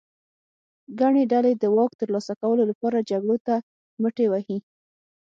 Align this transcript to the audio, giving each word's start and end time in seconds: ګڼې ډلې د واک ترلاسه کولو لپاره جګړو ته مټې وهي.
ګڼې 0.99 1.23
ډلې 1.31 1.53
د 1.57 1.63
واک 1.75 1.91
ترلاسه 2.01 2.33
کولو 2.41 2.63
لپاره 2.71 3.05
جګړو 3.09 3.37
ته 3.47 3.55
مټې 4.01 4.25
وهي. 4.29 4.57